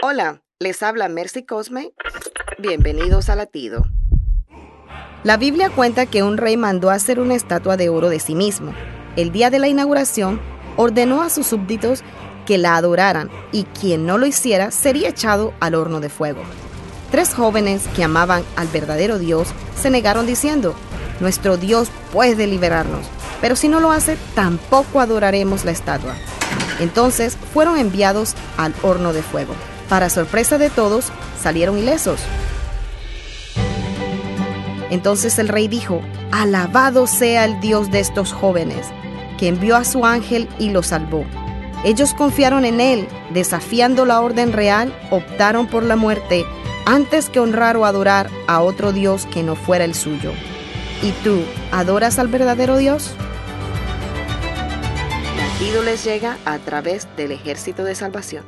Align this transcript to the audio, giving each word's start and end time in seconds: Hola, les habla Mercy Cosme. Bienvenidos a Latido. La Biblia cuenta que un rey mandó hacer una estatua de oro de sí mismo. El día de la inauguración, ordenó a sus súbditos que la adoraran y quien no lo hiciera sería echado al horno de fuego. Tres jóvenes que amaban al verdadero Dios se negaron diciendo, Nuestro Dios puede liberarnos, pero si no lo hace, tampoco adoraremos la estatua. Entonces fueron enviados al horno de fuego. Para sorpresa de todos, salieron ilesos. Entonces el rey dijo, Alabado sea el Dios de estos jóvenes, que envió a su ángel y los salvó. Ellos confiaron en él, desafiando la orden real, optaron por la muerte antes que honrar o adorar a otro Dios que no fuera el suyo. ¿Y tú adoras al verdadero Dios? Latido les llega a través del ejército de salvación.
Hola, 0.00 0.42
les 0.60 0.84
habla 0.84 1.08
Mercy 1.08 1.44
Cosme. 1.44 1.92
Bienvenidos 2.56 3.28
a 3.28 3.34
Latido. 3.34 3.84
La 5.24 5.36
Biblia 5.36 5.70
cuenta 5.70 6.06
que 6.06 6.22
un 6.22 6.36
rey 6.36 6.56
mandó 6.56 6.90
hacer 6.90 7.18
una 7.18 7.34
estatua 7.34 7.76
de 7.76 7.88
oro 7.88 8.08
de 8.08 8.20
sí 8.20 8.36
mismo. 8.36 8.72
El 9.16 9.32
día 9.32 9.50
de 9.50 9.58
la 9.58 9.66
inauguración, 9.66 10.40
ordenó 10.76 11.20
a 11.22 11.30
sus 11.30 11.48
súbditos 11.48 12.04
que 12.46 12.58
la 12.58 12.76
adoraran 12.76 13.28
y 13.50 13.64
quien 13.64 14.06
no 14.06 14.18
lo 14.18 14.26
hiciera 14.26 14.70
sería 14.70 15.08
echado 15.08 15.52
al 15.58 15.74
horno 15.74 15.98
de 15.98 16.10
fuego. 16.10 16.42
Tres 17.10 17.34
jóvenes 17.34 17.88
que 17.96 18.04
amaban 18.04 18.44
al 18.54 18.68
verdadero 18.68 19.18
Dios 19.18 19.48
se 19.76 19.90
negaron 19.90 20.26
diciendo, 20.26 20.76
Nuestro 21.18 21.56
Dios 21.56 21.90
puede 22.12 22.46
liberarnos, 22.46 23.04
pero 23.40 23.56
si 23.56 23.68
no 23.68 23.80
lo 23.80 23.90
hace, 23.90 24.16
tampoco 24.36 25.00
adoraremos 25.00 25.64
la 25.64 25.72
estatua. 25.72 26.14
Entonces 26.78 27.36
fueron 27.52 27.76
enviados 27.78 28.36
al 28.56 28.72
horno 28.82 29.12
de 29.12 29.22
fuego. 29.22 29.54
Para 29.88 30.10
sorpresa 30.10 30.58
de 30.58 30.70
todos, 30.70 31.10
salieron 31.40 31.78
ilesos. 31.78 32.20
Entonces 34.90 35.38
el 35.38 35.48
rey 35.48 35.68
dijo, 35.68 36.02
Alabado 36.30 37.06
sea 37.06 37.44
el 37.44 37.60
Dios 37.60 37.90
de 37.90 38.00
estos 38.00 38.32
jóvenes, 38.32 38.86
que 39.38 39.48
envió 39.48 39.76
a 39.76 39.84
su 39.84 40.04
ángel 40.04 40.48
y 40.58 40.70
los 40.70 40.88
salvó. 40.88 41.24
Ellos 41.84 42.12
confiaron 42.14 42.64
en 42.64 42.80
él, 42.80 43.08
desafiando 43.32 44.04
la 44.04 44.20
orden 44.20 44.52
real, 44.52 44.92
optaron 45.10 45.66
por 45.66 45.84
la 45.84 45.96
muerte 45.96 46.44
antes 46.86 47.28
que 47.28 47.38
honrar 47.38 47.76
o 47.76 47.84
adorar 47.84 48.30
a 48.46 48.60
otro 48.60 48.92
Dios 48.92 49.26
que 49.26 49.42
no 49.42 49.54
fuera 49.54 49.84
el 49.84 49.94
suyo. 49.94 50.32
¿Y 51.02 51.12
tú 51.22 51.42
adoras 51.70 52.18
al 52.18 52.28
verdadero 52.28 52.76
Dios? 52.76 53.14
Latido 55.36 55.82
les 55.82 56.04
llega 56.04 56.36
a 56.44 56.58
través 56.58 57.06
del 57.16 57.32
ejército 57.32 57.84
de 57.84 57.94
salvación. 57.94 58.44